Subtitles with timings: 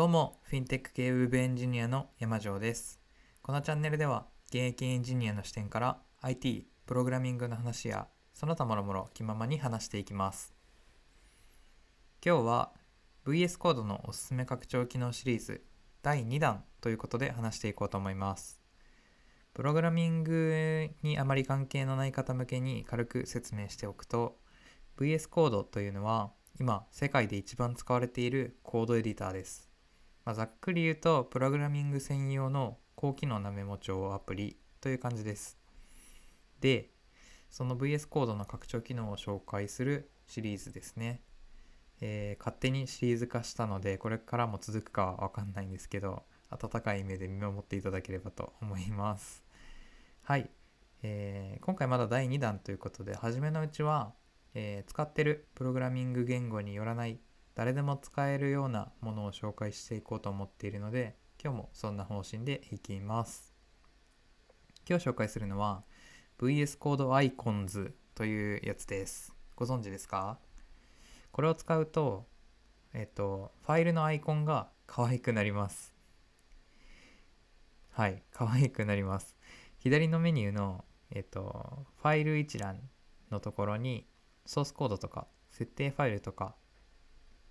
[0.00, 3.02] どうも、フィンテック系ウェブエンジニアの山城です。
[3.42, 10.54] このチャンネルでは、現役エンジニアの視点から IT、プログラミングの話や、その他もろもろ気ままに話していきます。
[12.24, 12.72] 今日は
[13.26, 15.62] VS コードのおすすめ拡張機能シリーズ
[16.00, 18.62] 第2弾ということで話していこうと思います。
[19.52, 24.38] プログラミングにあまり関係のない方向けに軽く説明しておくと、
[24.96, 29.69] VS コードというのは今世界で一番使われているコードエディターです。
[30.30, 35.58] まあ、ざっくり言うと、プログラミング専用の高機能なメモ帳アプリという感じです。
[36.60, 36.90] で、
[37.50, 41.20] その VS コードの拡張機能を紹介するシリーズですね。
[42.00, 49.42] えー勝手にシリーズ化したので、これからも続くかはわかんないんですけど、温かい目で見守っていただければと思います。
[50.22, 50.48] はい。
[51.02, 54.14] えー今回まだ第2弾ということで、初めのうちは、
[54.54, 57.18] えー使ってるプログラミング言語によらない
[57.60, 63.54] 誰でも使えるようなものを紹介していこうと思っているので今日もそんな方針でいきます。
[64.88, 65.82] 今日紹介するのは
[66.38, 69.34] VS コードアイコンズというやつです。
[69.56, 70.38] ご存知ですか？
[71.32, 72.26] これを使うと
[72.94, 75.92] えっとファイルのアイコンが可愛くなります。
[77.90, 79.36] はい可愛くなります。
[79.80, 82.80] 左のメニューのえっとファイル一覧
[83.30, 84.06] のところに
[84.46, 86.56] ソースコードとか設定ファイルとか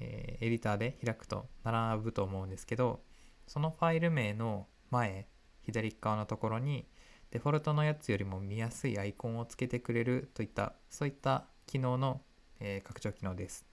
[0.00, 3.02] えーエディターで開くと並ぶと思うんですけど
[3.46, 5.26] そのファイル名の前
[5.62, 6.86] 左側のところに
[7.30, 12.20] デフォルトのやつよりも見やすいアイコンをつけてくれるといったそういった機能の、
[12.60, 13.66] えー拡張機能です。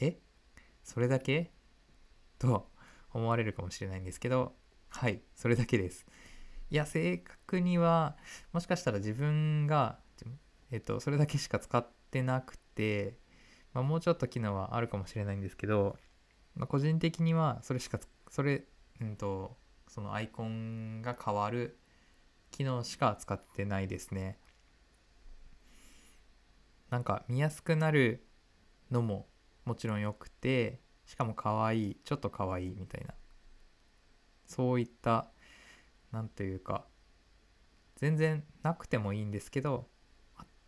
[0.00, 0.18] え？
[0.82, 1.52] それだけ？
[2.38, 2.68] と
[3.12, 4.54] 思われるかもしれないんですけど
[4.88, 6.06] はいそれだけです。
[6.70, 8.16] いや正確には
[8.52, 9.98] もしかしたら自分が、
[10.70, 13.18] えっとそれだけしか使ってなくて
[13.74, 15.98] まあ、もうちょっと機能はあるかもしれないんですけど、
[16.54, 17.98] まあ、個人的にはそれしか
[18.30, 18.64] それ
[19.00, 19.56] うんと
[19.88, 21.78] そのアイコンが変わる
[22.50, 24.38] 機能しか使ってないですね。
[26.90, 28.24] なんか見やすくなる
[28.92, 29.26] のも
[29.64, 33.14] もちろんよくてしかも可愛いちょっと可愛いみたいな。
[34.46, 35.26] そういった
[36.12, 36.84] なんというか
[37.96, 39.88] 全然なくてもいいんですけど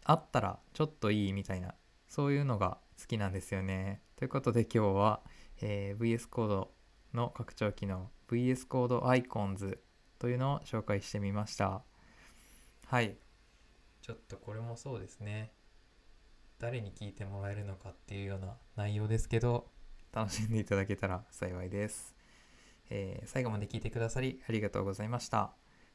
[0.04, 1.74] あったらちょっといいみたいな。
[2.08, 4.02] そういうのが好きなんですよね。
[4.16, 5.22] ということで今日は、
[5.60, 6.74] えー VS コード
[7.14, 9.82] の拡張機能 VS コードアイコンズ
[10.18, 11.82] というのを紹介してみました。
[12.86, 13.16] はい。
[14.02, 15.52] ちょっとこれもそうですね。
[16.58, 19.70] 誰に聞いてもらえるのかっていうような内容ですけど、
[20.12, 22.16] 楽しんでいただけたら幸いです。
[22.90, 25.54] えー最後まで聞いてくださりありがとうございました。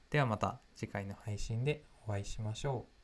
[0.09, 3.00] ではまた次回の配信でお会いしましょう。